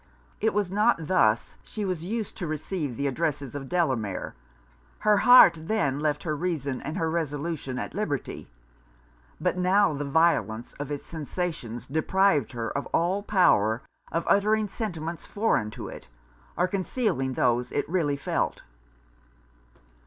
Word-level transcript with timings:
It 0.39 0.55
was 0.55 0.71
not 0.71 0.95
thus 1.05 1.57
she 1.61 1.85
was 1.85 2.03
used 2.03 2.35
to 2.37 2.47
receive 2.47 2.97
the 2.97 3.05
addresses 3.05 3.53
of 3.53 3.69
Delamere: 3.69 4.33
her 4.97 5.17
heart 5.17 5.55
then 5.61 5.99
left 5.99 6.23
her 6.23 6.35
reason 6.35 6.81
and 6.81 6.97
her 6.97 7.07
resolution 7.07 7.77
at 7.77 7.93
liberty, 7.93 8.47
but 9.39 9.59
now 9.59 9.93
the 9.93 10.03
violence 10.03 10.73
of 10.79 10.89
it's 10.91 11.05
sensations 11.05 11.85
deprived 11.85 12.53
her 12.53 12.75
of 12.75 12.87
all 12.87 13.21
power 13.21 13.83
of 14.11 14.25
uttering 14.27 14.67
sentiments 14.67 15.27
foreign 15.27 15.69
to 15.69 15.87
it, 15.87 16.07
or 16.57 16.67
concealing 16.67 17.33
those 17.33 17.71
it 17.71 17.87
really 17.87 18.17
felt. 18.17 18.63